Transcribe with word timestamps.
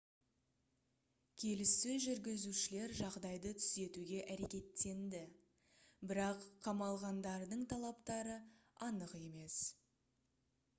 келіссөз 1.41 1.99
жүргізушілер 2.05 2.95
жағдайды 3.01 3.51
түзетуге 3.59 4.23
әрекеттенді 4.37 5.23
бірақ 6.15 6.49
қамалғандардың 6.67 7.65
талаптары 7.77 8.41
анық 8.91 9.17
емес 9.23 9.63